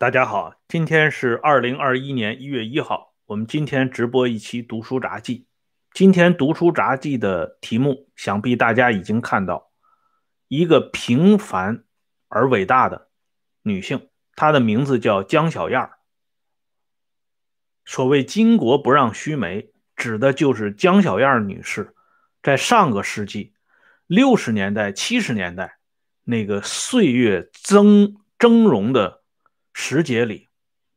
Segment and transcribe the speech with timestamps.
[0.00, 5.46] 大家好，今天是二零二一年一月一号，我们今天直播一期读书札记。
[5.92, 9.70] 今天读书札记的题目，想必大家已经看到，
[10.48, 11.84] 一个平凡
[12.28, 13.10] 而伟大的
[13.60, 15.90] 女性，她的名字叫江小燕。
[17.84, 21.94] 所谓“巾帼不让须眉”，指的就是江小燕女士
[22.42, 23.52] 在上个世纪
[24.06, 25.76] 六十年代、七十年代
[26.24, 29.19] 那个岁月峥峥嵘的。
[29.72, 30.48] 时节里，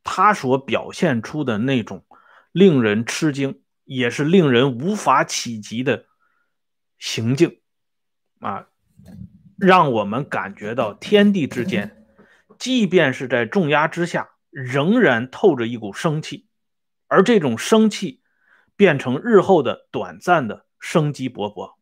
[0.04, 2.06] 他所表现出的那种
[2.52, 6.06] 令人吃惊，也是令人无法企及的
[6.98, 7.62] 行径，
[8.40, 8.68] 啊，
[9.58, 12.06] 让我们感觉到天地之间，
[12.58, 16.48] 即便是在重压之下，仍然透着一股生气，
[17.08, 18.22] 而这种生气
[18.76, 21.76] 变成日后的短暂的生机勃勃。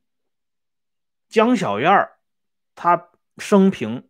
[1.30, 2.18] 江小燕儿，
[2.76, 4.10] 她生平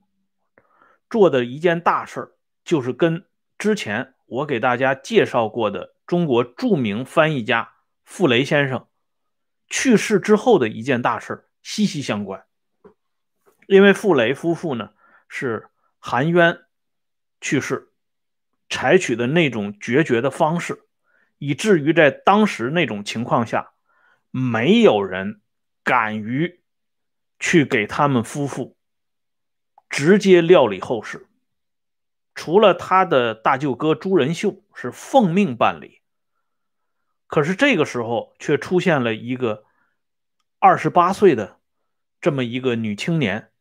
[1.10, 2.32] 做的一件大事儿。
[2.64, 3.26] 就是跟
[3.58, 8.88] 之前我给大家介绍过的中国著名翻译家傅雷先生
[9.68, 12.46] 去世之后的一件大事息息相关。
[13.68, 14.92] 因为傅雷夫妇呢
[15.28, 16.60] 是含冤
[17.40, 17.90] 去世，
[18.70, 20.84] 采取的那种决绝的方式，
[21.38, 23.72] 以至于在当时那种情况下，
[24.30, 25.42] 没有人
[25.84, 26.62] 敢于
[27.40, 28.76] 去给他们夫妇
[29.90, 31.28] 直接料理后事。
[32.34, 36.02] 除了他的大舅哥朱仁秀是奉命办理，
[37.28, 39.66] 可是这个时候却出现了一个
[40.60, 41.60] 二十八岁的
[42.20, 43.52] 这么一个女青年，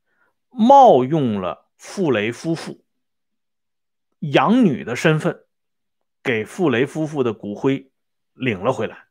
[0.48, 2.84] 冒用了傅雷夫妇
[4.18, 5.44] 养女的身份，
[6.22, 7.90] 给傅雷夫妇的骨灰
[8.34, 9.06] 领了回来。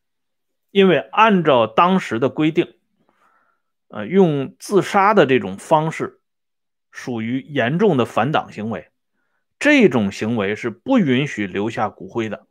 [0.71, 2.77] 因为按照当时的规定，
[3.87, 6.21] 呃，用自杀的这种方式
[6.91, 8.88] 属于严重的反党行为。
[9.59, 12.47] 这种行为是不允许留下骨灰的。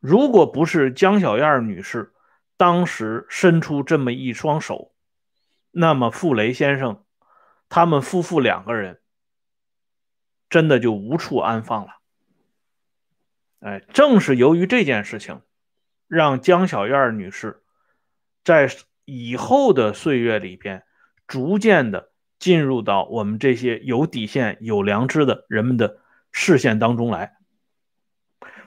[0.00, 2.12] 如果不是江小燕女士
[2.56, 4.92] 当时伸出这么一双手，
[5.70, 7.04] 那么傅雷先生
[7.68, 9.00] 他们夫妇两个人
[10.48, 12.00] 真的就无处安放了。
[13.60, 15.40] 哎，正是由于这件事情，
[16.08, 17.62] 让江小燕女士
[18.42, 18.68] 在
[19.04, 20.84] 以后的岁月里边
[21.26, 22.09] 逐渐的。
[22.40, 26.00] 进入到我们这些有底线、有良知的人们的
[26.32, 27.36] 视线当中来。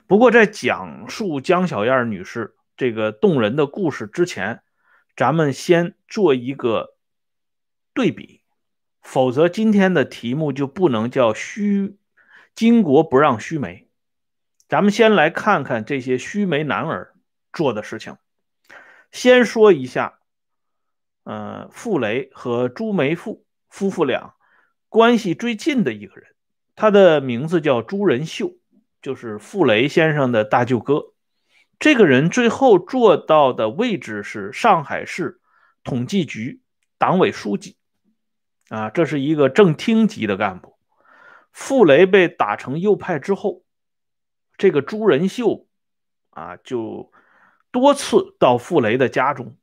[0.06, 4.62] 不过，在讲述江小燕女士这个动人的故事之前，
[5.16, 6.94] 咱们先做一个
[7.92, 8.42] 对比，
[9.02, 11.96] 否则今天的题目就不能叫“须
[12.54, 13.88] 巾帼不让须眉”。
[14.68, 17.14] 咱们先来看看这些须眉男儿
[17.52, 18.16] 做的事情。
[19.10, 20.18] 先说一下，
[21.24, 23.43] 呃，傅雷和朱梅馥。
[23.74, 24.34] 夫妇俩
[24.88, 26.36] 关系最近的一个人，
[26.76, 28.52] 他的名字叫朱仁秀，
[29.02, 31.06] 就是傅雷先生的大舅哥。
[31.80, 35.40] 这个人最后做到的位置是上海市
[35.82, 36.60] 统计局
[36.98, 37.76] 党委书记，
[38.68, 40.78] 啊，这是一个正厅级的干部。
[41.50, 43.64] 傅雷被打成右派之后，
[44.56, 45.66] 这个朱仁秀
[46.30, 47.10] 啊，就
[47.72, 49.56] 多次到傅雷的家中。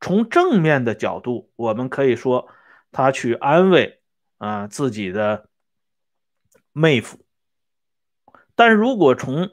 [0.00, 2.46] 从正面的角度，我们可以说。
[2.92, 4.00] 他去安慰
[4.38, 5.48] 啊自己的
[6.72, 7.24] 妹夫，
[8.54, 9.50] 但如果从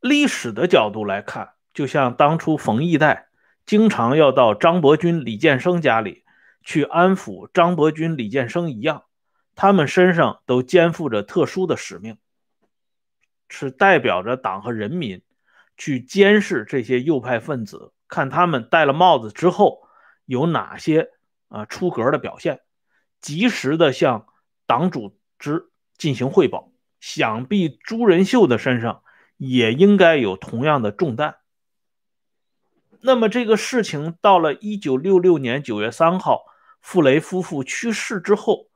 [0.00, 3.28] 历史的角度来看，就像当初冯玉带
[3.66, 6.24] 经常要到张伯钧、李建生家里
[6.62, 9.04] 去安抚张伯钧、李建生一样，
[9.54, 12.16] 他们身上都肩负着特殊的使命，
[13.48, 15.22] 是代表着党和人民
[15.76, 19.88] 去监视这些右派分子，看他们戴了帽子之后
[20.24, 21.10] 有哪些
[21.48, 22.60] 啊出格的表现。
[23.20, 24.26] 及时的向
[24.66, 29.02] 党组织进行汇报，想必朱仁秀的身上
[29.36, 31.36] 也应该有同样的重担。
[33.00, 36.44] 那么这个事情到了一九六六年九月三号，
[36.80, 38.68] 傅雷夫妇去世之后，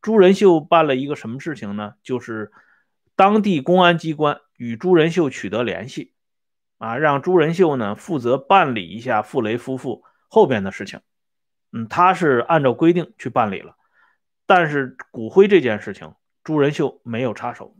[0.00, 1.94] 朱仁秀办了一个什么事情呢？
[2.02, 2.52] 就是
[3.14, 6.12] 当地公安机关与朱仁秀取得联系，
[6.78, 11.00] 啊，让朱仁秀呢负责办理一下傅雷夫妇后边的事情。
[11.72, 13.76] 嗯，他是按照规定去办理了。
[14.48, 16.14] 但是骨灰这件事情，
[16.44, 17.76] 朱仁秀没有插手。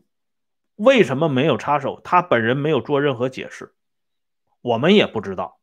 [0.74, 2.00] 为什么没有插手？
[2.02, 3.72] 他本人没有做任何解释，
[4.62, 5.60] 我们也不知道。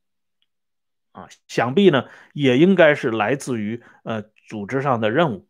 [1.12, 5.46] 啊，想必呢也应该是来自于呃组织上的任务。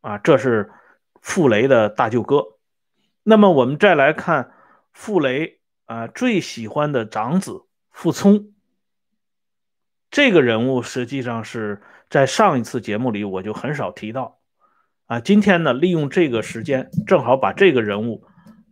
[0.00, 0.72] 啊，这是
[1.20, 2.58] 傅雷的大舅哥。
[3.24, 4.54] 那么我们再来看
[4.92, 8.54] 傅雷啊最喜欢的长子傅聪。
[10.08, 11.82] 这个人物实际上是。
[12.12, 14.38] 在上一次节目里，我就很少提到，
[15.06, 18.22] 啊，今天呢，利用这个时间，正好把这个人物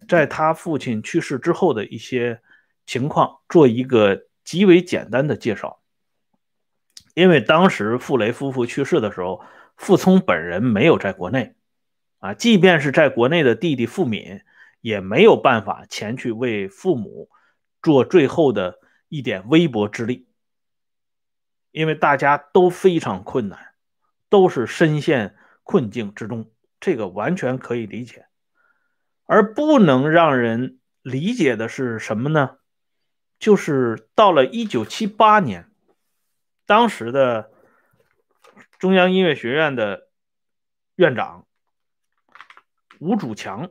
[0.06, 2.42] 在他父亲去世之后的一些
[2.84, 5.80] 情况做一个极为简单的介绍。
[7.14, 9.40] 因为当时傅雷夫妇去世的时候，
[9.74, 11.54] 傅聪本人没有在国内，
[12.18, 14.42] 啊，即便是在国内的弟弟傅敏
[14.82, 17.30] 也没有办法前去为父母
[17.80, 20.26] 做最后的一点微薄之力，
[21.70, 23.74] 因为大家都非常困难，
[24.28, 26.50] 都是深陷困境之中，
[26.80, 28.26] 这个完全可以理解。
[29.24, 32.58] 而不能让人理解的是什么呢？
[33.38, 35.70] 就是到了一九七八年。
[36.66, 37.50] 当时的
[38.78, 40.08] 中央音乐学院的
[40.96, 41.46] 院长
[42.98, 43.70] 吴主强，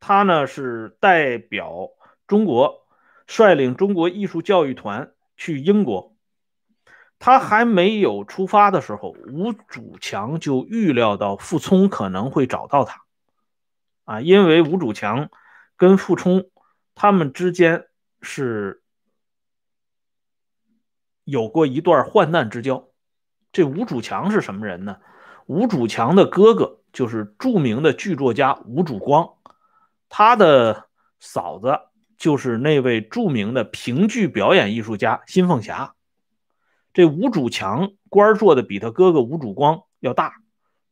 [0.00, 1.90] 他呢是代表
[2.26, 2.86] 中国
[3.26, 6.09] 率领中国艺术教育团去英国。
[7.20, 13.02] 他还没有出发的时候，吴主强就预料到傅聪可能会找到他，
[14.06, 15.30] 啊，因为吴主强
[15.76, 16.50] 跟傅聪
[16.96, 17.84] 他们之间
[18.20, 18.78] 是。
[21.24, 22.88] 有过一段患难之交，
[23.52, 24.96] 这吴主强是什么人呢？
[25.46, 29.34] 吴主强的哥哥就是著名的剧作家吴主光，
[30.08, 30.88] 他的
[31.20, 31.78] 嫂子
[32.16, 35.94] 就是那位著名的评剧表演艺术家辛凤霞。
[36.92, 40.34] 这吴主强官做的比他哥哥吴主光要大，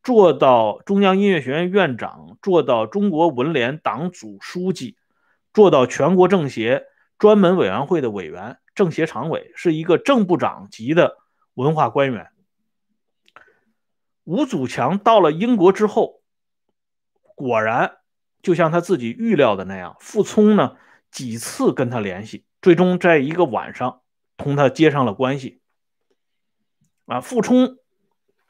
[0.03, 4.97] 做到中央音乐学院院长，做到中国文联党组书记，
[5.53, 6.85] 做到全国政协
[7.19, 8.59] 专门委员会的委员。
[8.75, 11.17] 政协常委是一个正部长级的
[11.55, 12.29] 文化官员。
[14.23, 16.21] 吴祖强到了英国之后，
[17.35, 17.97] 果然
[18.41, 20.77] 就像他自己预料的那样，傅聪呢
[21.11, 24.03] 几次跟他联系，最终在一个晚上
[24.37, 25.61] 同他接上了关系。
[27.09, 27.79] 啊，傅冲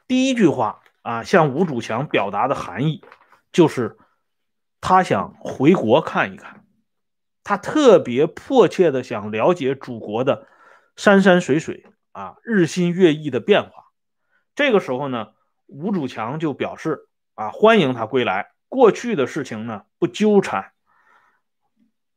[0.07, 3.03] 第一句话啊向吴祖强表达的含义
[3.51, 3.97] 就是
[4.81, 6.65] 他想回国看一看。
[7.41, 10.47] 他特别迫切的想了解祖国的
[10.95, 13.71] 山山水水啊，日新月异的变化。
[14.53, 15.29] 这个时候呢，
[15.65, 20.73] 吴主强就表示啊，欢迎他归来，过去的事情呢不纠缠。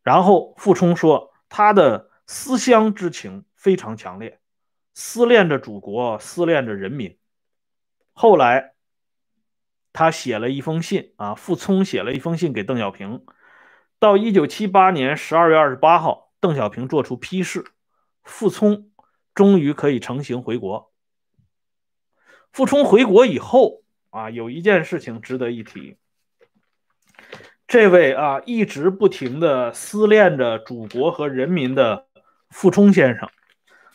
[0.03, 4.41] 然后傅聪说，他的思乡之情非常强烈，
[4.95, 7.19] 思念着祖国，思念着人民。
[8.13, 8.75] 后来
[9.93, 13.25] 他写了一封信啊，傅聪写了一封信给邓小平。
[13.99, 17.65] 到一九七八年十二月二十八号，邓小平作出批示，
[18.25, 18.91] 傅聪
[19.35, 20.93] 终于可以成行回国。
[22.53, 25.97] 傅聪回国以后啊，有一件事情值得一提。
[27.67, 32.07] 这位啊一直不停的思念着祖国和人民的
[32.51, 33.31] 傅聪先生，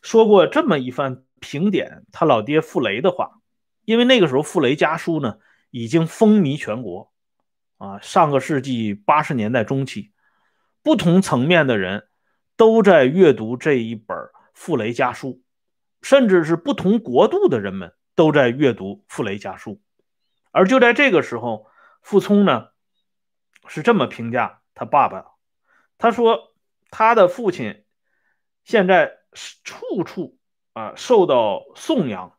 [0.08, 3.42] 说过这么一番评点他老爹傅雷的话。
[3.84, 5.40] 因为那个时候傅雷家书呢
[5.70, 7.12] 已经风靡全国。
[7.78, 10.14] 啊，上个世纪八十年代中期，
[10.82, 12.08] 不同层面的人
[12.56, 14.18] 都在阅读这一本
[14.54, 15.30] 《傅雷家书》，
[16.02, 19.72] 甚至是不同国度的人们都在阅读《傅雷家书》。
[20.52, 21.68] 而就在这个时候，
[22.02, 22.70] 傅聪呢
[23.68, 25.34] 是这么评价他爸爸：
[25.98, 26.56] 他说
[26.90, 27.84] 他的父亲
[28.64, 29.17] 现在
[29.64, 30.38] 处处
[30.74, 32.38] 啊受到颂扬，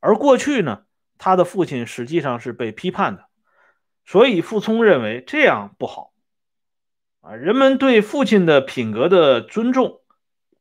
[0.00, 0.84] 而过去呢，
[1.18, 3.28] 他的父亲实际上是被批判的。
[4.04, 6.14] 所以，傅聪认为这样不好，
[7.20, 10.00] 啊，人们对父亲的品格的尊重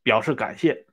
[0.03, 0.85] 表示感谢，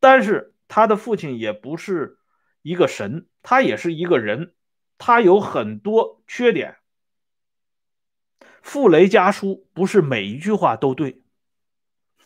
[0.00, 2.18] 但是他的父亲也不是
[2.62, 4.54] 一个神，他也是一个人，
[4.98, 6.78] 他有很多缺点。
[8.62, 11.22] 傅雷家书不是每一句话都对，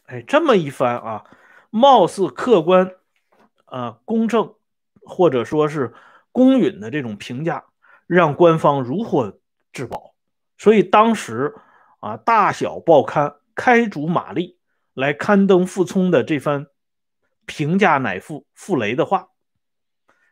[0.05, 1.25] 哎，这么一番啊，
[1.77, 2.93] 貌似客观、
[3.67, 4.55] 啊公正，
[5.03, 5.93] 或者说是
[6.33, 7.65] 公允的这种评价，
[8.07, 9.39] 让官方如获。
[9.73, 10.15] 至宝，
[10.57, 11.55] 所以当时
[12.01, 14.59] 啊，大小报刊开足马力
[14.95, 16.69] 来刊登傅聪的这番
[17.45, 19.29] 评价乃父傅雷的话。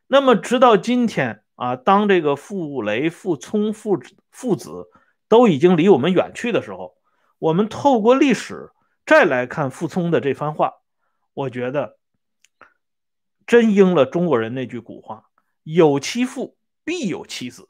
[0.06, 4.88] 那么，直到今天啊，当这个傅雷、傅聪父子父子
[5.28, 6.94] 都已经离我们远去的时候，
[7.38, 8.70] 我们透过历史
[9.04, 10.72] 再来看傅聪的这番话，
[11.34, 11.98] 我觉得
[13.46, 15.28] 真应了中国人那句古话
[15.64, 17.68] ：“有其父，必有其子。”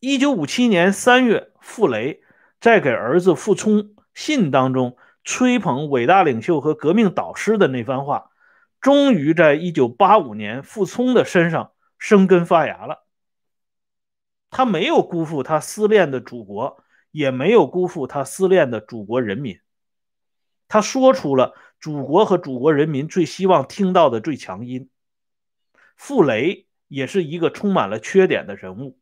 [0.00, 2.22] 一九五七年三月，傅雷
[2.60, 8.30] 在给儿子傅聪信当中吹捧伟大领袖和革命导师的那番话，
[8.80, 13.04] 终于在一九八五年傅聪的身上生根发芽了。
[14.50, 19.60] 他没有辜负他思念的祖国，也没有辜负他思念的祖国人民。
[20.68, 24.90] 他说出了祖国和祖国人民最希望听到的最强音。
[25.96, 28.98] 傅雷也是一个充满了缺点的人物。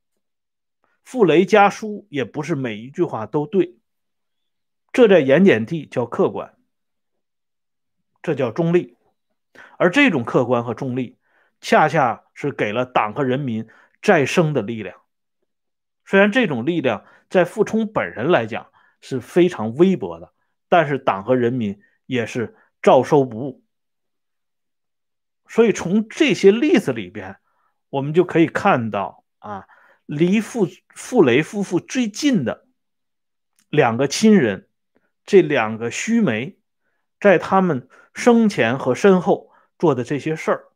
[1.04, 3.78] 傅雷家书也不是每一句话都对，
[4.92, 6.56] 这在盐碱地叫客观，
[8.22, 8.96] 这叫中立。
[9.78, 11.18] 而这种客观和中立，
[11.60, 13.68] 恰恰是给了党和人民
[14.02, 15.00] 再生的力量。
[16.04, 20.32] 虽然这种力量在傅聪本人来讲是非常微薄的，
[20.68, 22.56] 但是党和人民也是
[22.86, 23.64] 照收不误。
[25.48, 27.38] 所以从这些例子里边，
[27.90, 29.66] 我们就可以看到啊，
[30.04, 32.68] 离傅傅雷夫妇最近的
[33.68, 34.68] 两个亲人，
[35.24, 36.60] 这两个须眉，
[37.18, 39.50] 在他们生前和身后
[39.80, 40.68] 做的这些事儿。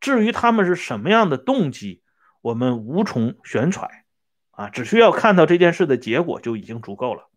[0.00, 2.02] 至于他们是什么样的动机，
[2.42, 4.04] 我们无从悬揣，
[4.50, 7.30] 啊，只需要看到这件事的结果就已经足够了。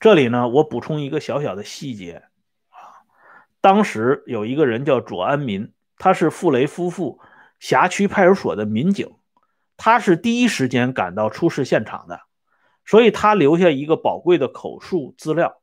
[0.00, 2.22] 这里呢，我补充一个小小的细节
[2.68, 2.78] 啊。
[3.60, 7.20] 当时有一个人叫左安民，他是傅雷夫妇
[7.58, 9.16] 辖区派出所的民警，
[9.76, 12.20] 他是第一时间赶到出事现场的，
[12.86, 15.60] 所以他留下一个宝贵的口述资料。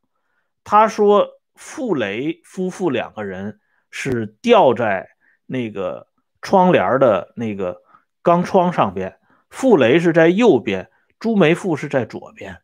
[0.65, 5.08] 他说，傅雷夫妇两个人是吊在
[5.46, 6.08] 那个
[6.42, 7.82] 窗帘的那个
[8.22, 9.18] 钢窗上边，
[9.50, 10.89] 傅雷是在右边，
[11.20, 12.62] 朱梅富是在左边，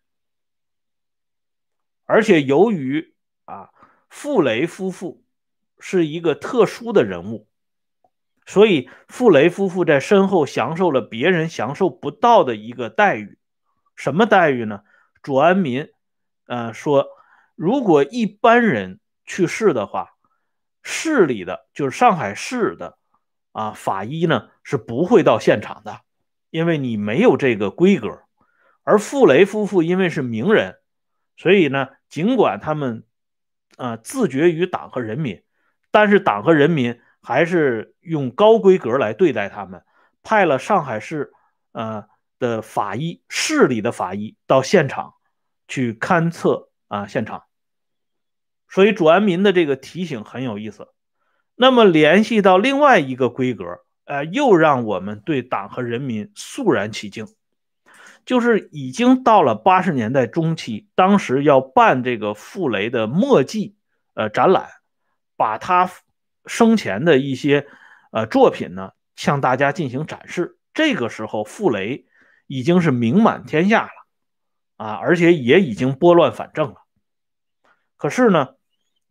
[2.12, 3.14] 而且由于
[3.46, 3.70] 啊。
[4.14, 5.24] 傅雷夫妇
[5.80, 7.48] 是一个特殊的人物，
[8.46, 13.38] 所以傅雷夫妇在身后享受了别人享受不到的一个待遇。
[13.96, 14.82] 什么待遇呢？
[15.24, 15.88] 左安民，
[16.46, 17.08] 呃，说
[17.56, 20.10] 如果一般人去世的话，
[20.84, 22.98] 市里的就是上海市的
[23.54, 26.02] 啊法医呢是不会到现场的，
[26.50, 28.24] 因为你没有这个规格。
[28.84, 30.76] 而傅雷夫妇因为是名人，
[31.38, 33.04] 所以呢，尽管他们。
[33.78, 35.42] 啊，自绝于党和人民，
[35.90, 39.84] 但是党和人民还是用高规格来对待他们，
[40.22, 41.32] 派了上海市
[41.72, 42.06] 呃
[42.38, 45.16] 的法医，市里的法医到现场
[45.68, 47.46] 去勘测啊现场。
[48.70, 50.90] 所以左安民的这个提醒很有意思。
[51.56, 57.26] 那么联系到另外一个规格，呃，又让我们对党和人民肃然起敬。
[58.26, 63.76] 就是已经到了八十年代中期，当时要办这个傅雷的墨迹
[64.14, 64.70] 呃展览，
[65.36, 65.90] 把他
[66.46, 67.68] 生前的一些
[68.12, 70.58] 呃作品呢向大家进行展示。
[70.74, 72.06] 这个时候，傅雷
[72.48, 73.90] 已经是名满天下了
[74.78, 76.76] 啊，而且也已经拨乱反正了。
[77.98, 78.50] 可是呢，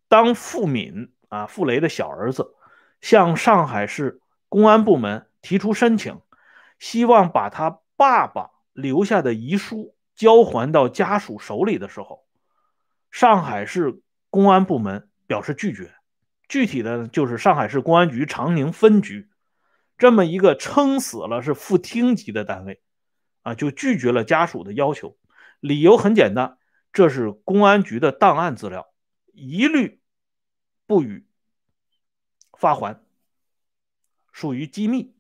[0.09, 2.55] 当傅敏啊傅雷的小儿子
[3.01, 6.21] 向上海市公安部门提出申请，
[6.79, 8.51] 希望把他爸爸。
[8.73, 12.27] 留下的遗书交还到家属手里的时候，
[13.11, 15.95] 上海市公安部门表示拒绝。
[16.49, 19.31] 具体的就是上海市公安局长宁分局
[19.97, 22.83] 这么一个撑死了是副厅级的单位
[23.43, 25.17] 啊，就拒绝了家属的要求。
[25.61, 26.59] 理由很简单，
[26.93, 28.93] 这是公安局的档案资料，
[29.33, 30.01] 一律
[30.87, 31.27] 不予
[32.59, 33.01] 发还，
[34.33, 35.15] 属于机密。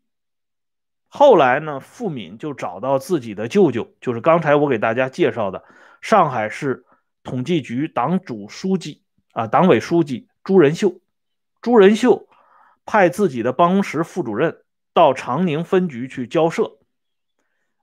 [1.12, 5.64] 后来呢，傅敏就找到自己的舅舅，就是刚才我给大家介绍的
[6.00, 6.86] 上海市
[7.24, 9.02] 统计局党组书记
[9.32, 11.00] 啊，党委书记朱仁秀。
[11.60, 12.28] 朱仁秀
[12.86, 14.62] 派自己的办公室副主任
[14.94, 16.78] 到长宁分局去交涉，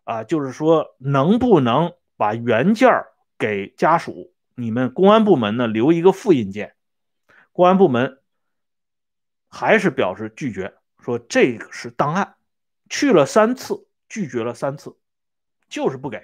[0.06, 2.90] 啊，就是说能不能把原件
[3.38, 4.34] 给家属？
[4.56, 6.76] 你们公安部门呢留一个复印件？
[7.52, 8.20] 公安部门
[9.50, 12.36] 还是表示拒绝，说这个是档案。
[12.90, 14.98] 去了三次，拒绝了三次，
[15.70, 16.22] 就是不给。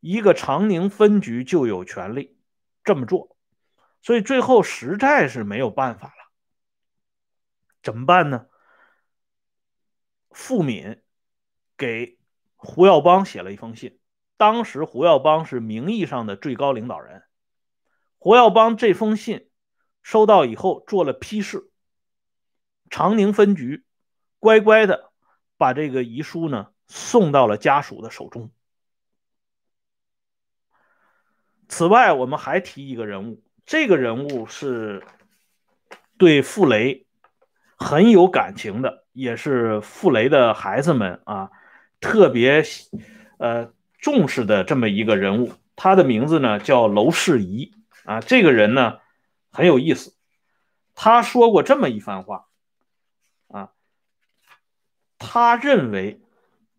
[0.00, 2.38] 一个长宁分局就有权利
[2.84, 3.36] 这么做，
[4.00, 6.32] 所以最后实在是没有办法了。
[7.82, 8.46] 怎么办呢？
[10.30, 11.02] 傅敏
[11.76, 12.18] 给
[12.56, 13.98] 胡耀邦写了一封信。
[14.36, 17.24] 当时胡耀邦是名义上的最高领导人。
[18.16, 19.50] 胡耀邦这封信
[20.02, 21.70] 收到以后做了批示，
[22.88, 23.84] 长宁分局
[24.38, 25.09] 乖乖的。
[25.60, 28.50] 把这个遗书呢送到了家属的手中。
[31.68, 35.04] 此外，我们还提一个人物，这个人物是
[36.16, 37.06] 对傅雷
[37.76, 41.50] 很有感情的，也是傅雷的孩子们啊
[42.00, 42.64] 特别
[43.36, 45.52] 呃重视的这么一个人物。
[45.76, 47.74] 他的名字呢叫娄世仪
[48.04, 48.98] 啊，这个人呢
[49.52, 50.16] 很有意思，
[50.94, 52.46] 他说过这么一番话。
[55.20, 56.18] 他认为，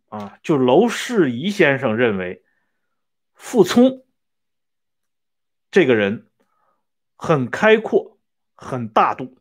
[0.09, 2.43] 啊，就娄世仪先生认为，
[3.35, 4.03] 傅聪
[5.69, 6.27] 这个人
[7.15, 8.17] 很开阔，
[8.55, 9.37] 很大度，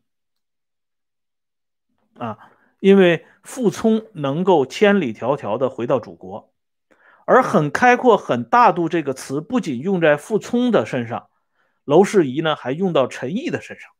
[2.13, 2.37] 啊，
[2.79, 6.53] 因为傅聪能够千里迢迢的回到祖国，
[7.25, 11.29] 而很开阔、很大度这个词不仅用在傅聪的身上，
[11.85, 13.91] 娄世仪呢还用到陈毅的身上。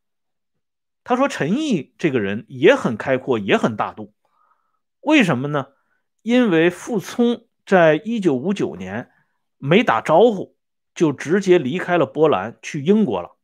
[1.03, 4.13] 他说陈毅这个人也很开阔，也很大度。
[5.01, 5.67] 为什么呢？
[6.21, 9.11] 因为傅聪在一九五九年
[9.57, 10.55] 没打招呼，
[10.93, 13.37] 就直接离开了波兰，去英国了。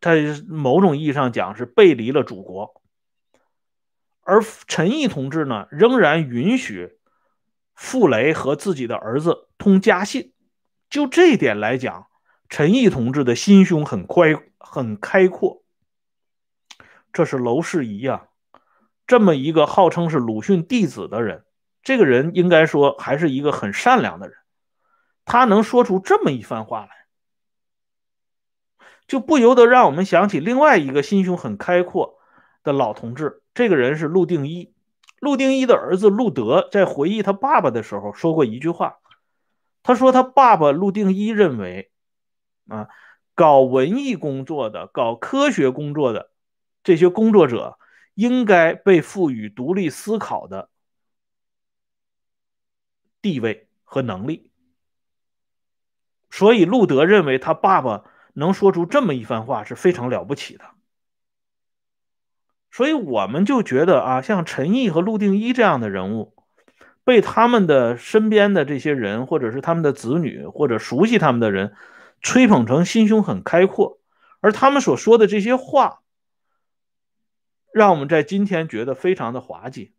[0.00, 0.12] 他
[0.46, 2.80] 某种意义上讲，是背离了祖国。
[4.20, 6.98] 而陈毅同志呢，仍然允许
[7.74, 10.32] 傅雷和自己的儿子通家信。
[10.88, 12.06] 就这一点来讲，
[12.48, 15.64] 陈毅同志的心胸很宽、很开阔。
[17.12, 18.28] 这是娄世仪啊。
[19.08, 21.44] 这么一个号称是鲁迅弟子的人，
[21.82, 24.36] 这个人应该说还是一个很善良的人。
[25.24, 26.90] 他能说出这么一番话来，
[29.06, 32.18] 就不由得让我们想起另外一个心胸很开阔
[32.62, 33.42] 的老同志。
[33.54, 34.74] 这个人是陆定一。
[35.20, 38.98] 陆定一的儿子陆德在回忆他爸爸的时候说过一句话，
[39.82, 41.90] 他说他爸爸陆定一认为，
[42.68, 42.88] 啊，
[43.34, 46.30] 搞文艺工作的、搞科学工作的
[46.84, 47.78] 这些工作者。
[48.18, 50.70] 应该被赋予独立思考的
[53.22, 54.50] 地位和能力，
[56.28, 60.64] 所以路德认为他爸爸能说出这么一番话是非常了不起的。
[62.72, 66.34] 所以我们就觉得啊，像陈毅和陆定一这样的人物，
[67.04, 71.72] 被他们的身边的这些人，或者是他们的子女，或者熟悉他们的人，
[72.20, 74.00] 吹捧成心胸很开阔，
[74.40, 76.00] 而他们所说的这些话。
[77.78, 79.92] 让我们在今天觉得非常的滑稽。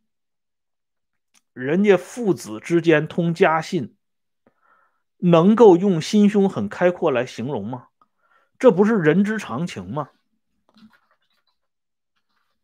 [1.54, 3.96] 人家父子之间通家信，
[5.20, 7.86] 能够用心胸很开阔来形容吗？
[8.58, 10.10] 这不是人之常情吗？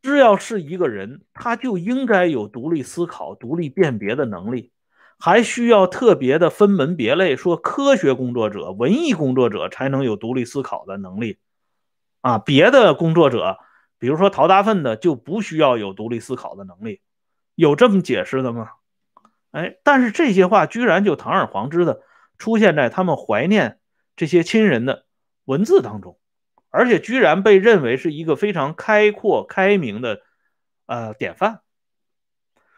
[0.02, 4.74] 只要是一个人，他就应该有独立思考、独立辨别的能力，
[5.18, 11.40] 还需要特别的分门别类，说科学工作者、文艺工作者才能有独立思考的能力
[12.20, 13.60] 啊，别的工作者。
[13.98, 17.02] 比如说陶大粪的就不需要有独立思考的能力，
[17.56, 18.72] 有这么解释的吗？
[19.52, 22.02] 哎，但是这些话居然就堂而皇之的
[22.38, 23.80] 出现在他们怀念
[24.18, 25.06] 这些亲人的
[25.46, 26.20] 文字当中，
[26.70, 30.20] 而且居然被认为是一个非常开阔开明的
[30.88, 31.62] 呃典范。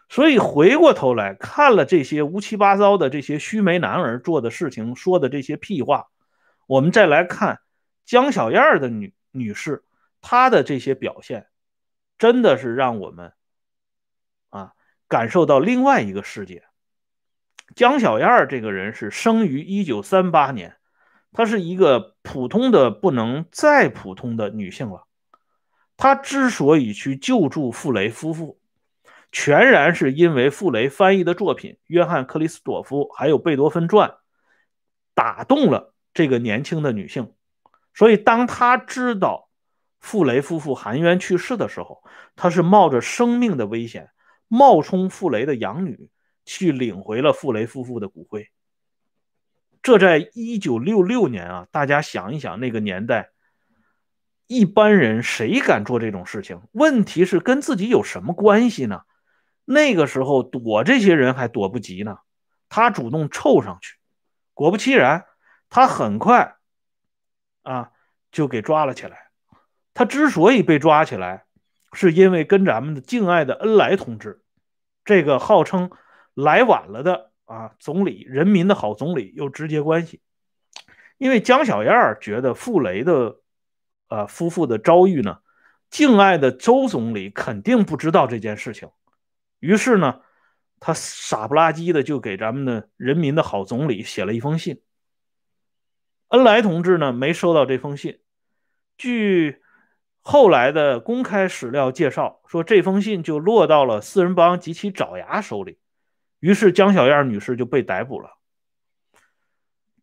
[0.07, 6.07] 所以回过头来看了这些乌七八糟的这些须眉男儿做的事情，说的这些屁话，
[6.67, 7.59] 我们再来看
[8.05, 9.83] 江小燕的女女士。
[10.21, 11.47] 他的这些表现，
[12.17, 13.33] 真的是让我们
[14.49, 14.73] 啊
[15.07, 16.63] 感受到另外一个世界。
[17.75, 20.77] 江小燕这个人是生于一九三八年，
[21.31, 25.05] 她是一个普通的不能再普通的女性了。
[25.95, 28.59] 她之所以去救助傅雷夫妇，
[29.31, 34.09] 全然是因为傅雷翻译的作品《约翰克里斯朵夫》还有《贝多芬传》
[35.13, 37.33] 打动了这个年轻的女性，
[37.93, 39.46] 所以当她知道。
[39.99, 42.03] 傅雷夫妇含冤去世的时候，
[42.35, 44.09] 他是冒着生命的危险，
[44.47, 46.09] 冒充傅雷的养女，
[46.45, 48.49] 去领回了傅雷夫妇的骨灰。
[49.81, 53.31] 这在一九六六年啊，大家想一想，那个年代，
[54.47, 56.61] 一般人谁敢做这种事情？
[56.71, 59.01] 问题是跟自己有什么关系呢？
[59.65, 62.17] 那个时候躲这些人还躲不及呢，
[62.69, 63.97] 他主动凑上去，
[64.53, 65.25] 果不其然，
[65.69, 66.55] 他很快
[67.63, 67.91] 啊
[68.31, 69.26] 就给抓了起来。
[69.97, 71.45] 他之所以被抓起来，
[71.91, 74.43] 是因为跟咱们的敬爱的恩来同志，
[75.03, 75.89] 这个号称
[76.35, 80.21] 来晚了的啊总理，人民的好总理有直接关系。
[81.17, 83.37] 因为江小燕觉得傅雷的
[84.07, 85.39] 呃夫妇的遭遇呢，
[85.89, 88.91] 敬爱的周总理肯定不知道这件事情，
[89.59, 90.21] 于是呢，
[90.79, 94.79] 他傻不拉几的就给咱们的人民的好总理写了一封信。
[96.27, 98.19] 恩来同志呢没收到这封信，
[98.95, 99.63] 据。
[100.29, 105.79] 后来的公开史料介绍说，这封信就落到了四人帮及其爪牙手里，
[106.41, 108.31] 于是江小燕女士就被逮捕了。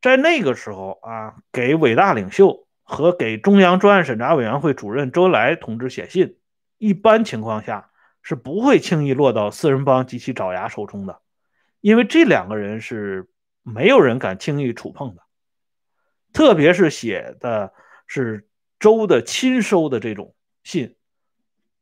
[0.01, 6.39] 在那个时候啊，给伟大领袖和给中央专案审查委员会主任周恩来同志写信，
[6.79, 7.91] 一般情况下
[8.23, 11.21] 是不会轻易落到四人帮及其爪牙手中的，
[11.83, 13.29] 因为这两个人是
[13.63, 15.21] 没有人敢轻易触碰的，
[16.33, 17.75] 特别是写的
[18.07, 18.49] 是。
[18.85, 20.95] 周的亲收的这种信，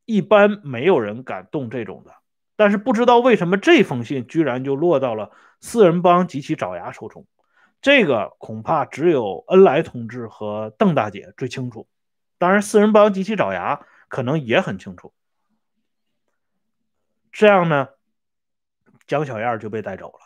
[0.04, 2.14] 一般没有人敢动这种的。
[2.54, 7.26] 但是不知道为什么这封信居然就落到了四人帮及其爪牙手中，
[7.80, 11.88] 这个恐怕只有恩来同志和邓大姐最清楚。
[12.38, 15.12] 当然，四人帮及其爪牙可能也很清楚。
[17.32, 17.88] 这样呢，
[19.08, 20.20] 江小燕就被带走了。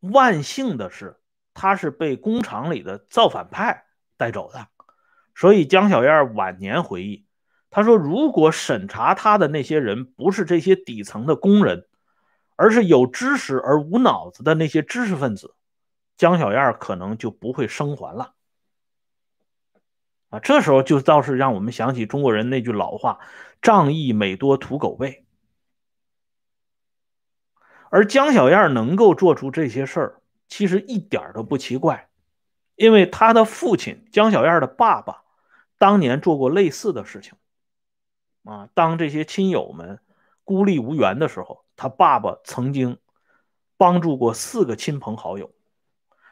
[0.00, 1.16] 万幸的是，
[1.54, 3.86] 她是被工厂里的造反派
[4.18, 4.68] 带走的。
[5.38, 7.24] 所以江小燕晚年回忆，
[7.70, 11.86] 她说：“如果审查她的那些人不是这些底层的工人，
[12.56, 15.54] 而是有知识而无脑子的那些知识分子，
[16.16, 18.34] 江小燕可能就不会生还了。”
[20.30, 23.20] 啊，这时候就倒是让我们想起中国人那句老话
[23.62, 25.24] ：“仗义每多屠狗辈。”
[27.90, 32.08] 而江小燕能够做出这些事儿，其实一点都不奇怪，
[32.74, 35.22] 因为他的父亲江小燕的爸爸。
[35.78, 37.34] 当年做过类似的事情，
[38.44, 40.00] 啊，当这些亲友们
[40.44, 42.98] 孤立无援的时候，他爸爸曾经
[43.76, 45.52] 帮助过四个亲朋好友。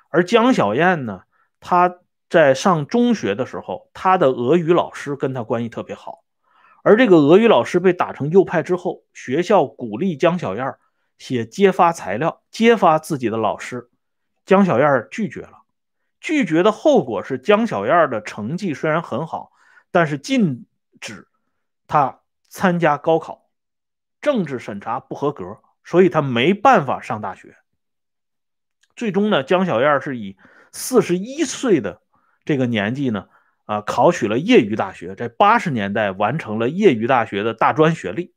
[0.08, 1.22] 而江小燕呢，
[1.60, 6.24] 她在上中学的时候，她的俄语老师跟她关系特别好。
[6.82, 10.76] 而这个俄语老师被打成右派之后，学校鼓励江小燕
[11.18, 13.90] 写揭发材料，揭发自己的老师，
[14.44, 15.62] 江小燕拒绝了。
[16.26, 19.52] 拒绝的后果是，江小燕的成绩虽然很好，
[19.92, 20.66] 但是禁
[21.00, 21.28] 止
[21.86, 23.48] 她参加高考，
[24.20, 27.56] 政治审查不合格，所以她没办法上大学。
[28.96, 30.36] 最终呢，江小燕是以
[30.72, 32.02] 四十一岁的
[32.44, 33.28] 这个年纪呢，
[33.64, 38.34] 啊，考取了业余大学，在八十年代完成了业余大学的大专学历。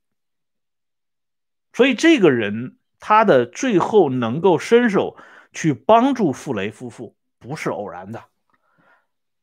[1.73, 5.17] 所以这个人他的最后能够伸手
[5.51, 7.15] 去帮助傅雷夫妇。
[7.39, 8.23] 不是偶然的。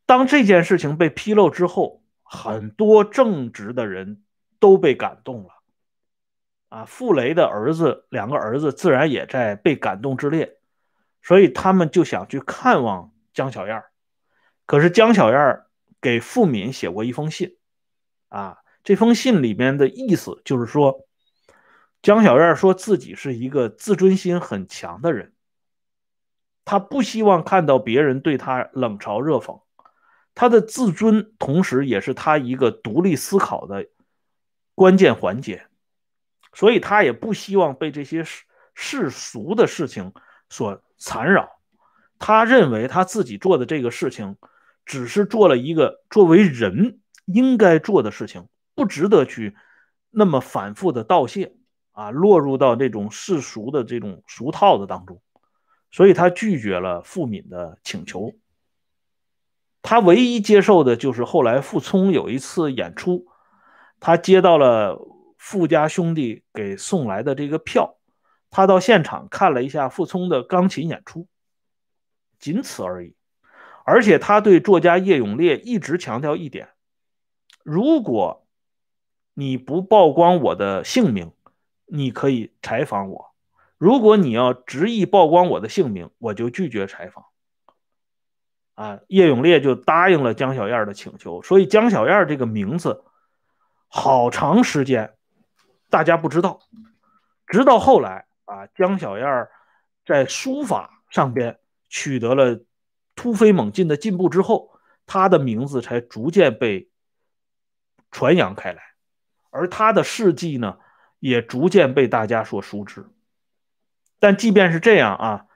[0.04, 4.22] 当这件事情被披露之后，很多正直的人
[4.61, 5.50] 都被感动了。
[6.68, 10.59] 啊，傅雷的儿子，两个儿子自然也在被感动之列，
[11.22, 13.85] 所以他们就想去看望江小燕。
[14.66, 15.62] 可是江小燕
[16.00, 17.56] 给傅敏写过一封信，
[18.28, 21.06] 啊，这封信里面的意思就是说，
[22.02, 25.32] 江小燕说自己是一个自尊心很强的人。
[26.66, 29.62] 他不希望看到别人对他冷嘲热讽，
[30.35, 33.87] 他的自尊同时也是他一个独立思考的
[34.74, 35.66] 关键环节，
[36.52, 40.12] 所以他也不希望被这些世世俗的事情
[40.50, 41.48] 所缠绕。
[42.18, 44.37] 他认为他自己做的这个事情，
[44.85, 49.57] 只是做了一个作为人应该做的事情，不值得去
[50.11, 51.55] 那么反复的道谢
[51.92, 55.22] 啊，落入到这种世俗的这种俗套的当中。
[55.96, 58.35] 所以他拒绝了傅敏的请求。
[59.80, 63.26] 他唯一接受的就是后来傅聪有一次演出，
[63.98, 65.00] 他接到了
[65.38, 67.96] 傅家兄弟给送来的这个票，
[68.50, 71.28] 他到现场看了一下傅聪的钢琴演出，
[72.38, 73.16] 仅此而已。
[73.87, 76.68] 而且他对作家叶永烈一直强调一点：
[77.62, 78.46] 如果
[79.32, 81.32] 你不曝光我的姓名，
[81.87, 83.36] 你可以采访我。
[83.78, 87.26] 如果你要执意曝光我的姓名，我就拒绝采访。
[88.74, 93.04] 啊，叶永烈就答应了江小燕的请求，所以江小燕这个名字
[93.88, 95.14] 好长时间
[95.88, 96.60] 大家不知道，
[97.46, 99.48] 直到后来啊，江小燕
[100.04, 101.58] 在书法上边
[101.88, 102.60] 取得了
[103.14, 106.90] 突飞猛进的进步之后，她的名字才逐渐被
[108.10, 108.82] 传扬开来，
[109.48, 110.78] 而她的事迹呢，
[111.18, 113.06] 也逐渐被大家所熟知。
[114.18, 115.46] 但即便是这样啊，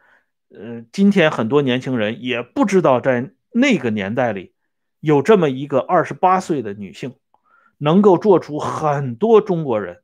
[0.50, 4.52] 呃，今天很多年轻人也不知道，在那个年代里，
[5.00, 7.16] 有这么一个二十八岁的女性，
[7.78, 10.02] 能够做出很多中国人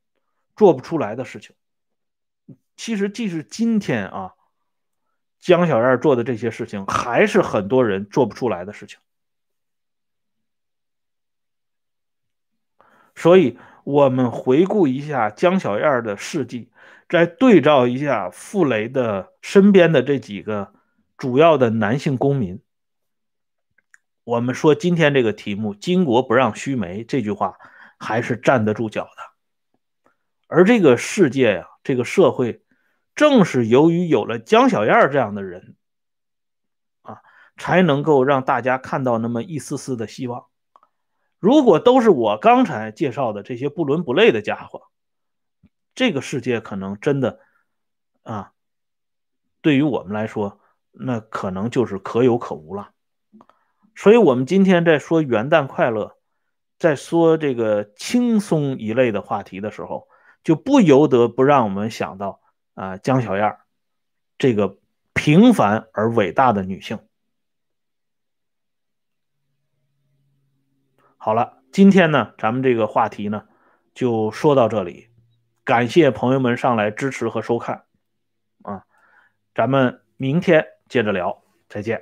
[0.57, 1.55] 做不出来的事情。
[2.77, 4.33] 其实，即使今天啊，
[5.38, 8.99] 江小燕做的这些事情，还是很多人做不出来的事情。
[13.14, 16.71] 所以，我们回顾一下江小燕的事迹。
[17.09, 20.73] 再对照一下傅雷的身边的这几个
[21.16, 22.61] 主要的男性公民，
[24.25, 27.57] 我们说今天这个题目“巾帼不让须眉”这句话
[27.99, 29.23] 还是站得住脚的。
[30.49, 32.62] 而这个世界呀，这个社会，
[33.14, 35.77] 正是由于有了江小燕这样的人
[37.03, 37.21] 啊，
[37.57, 40.47] 才能够让大家看到那么一丝丝的希望。
[41.38, 44.83] 如果都是我刚才介绍的这些不伦不类的家伙，
[45.96, 47.40] 这个世界可能真的，
[48.22, 48.52] 啊，
[49.62, 50.61] 对于我们来说，
[50.92, 52.92] 那可能就是可有可无了。
[53.94, 56.18] 所以，我们今天在说元旦快乐，
[56.78, 60.06] 在说这个轻松一类的话题的时候，
[60.44, 62.42] 就不由得不让我们想到
[62.74, 63.56] 啊，江小燕
[64.37, 64.78] 这个
[65.14, 66.98] 平凡而伟大的女性。
[71.16, 73.48] 好了，今天呢，咱们这个话题呢，
[73.94, 75.09] 就说到这里。
[75.66, 77.83] 感谢朋友们上来支持和收看，
[78.62, 78.85] 啊，
[79.52, 82.00] 咱们明天接着聊，再见。